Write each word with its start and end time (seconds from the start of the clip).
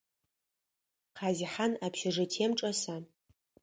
Къазихъан 1.17 1.71
общежитием 1.87 2.51
чӏэса? 2.57 2.95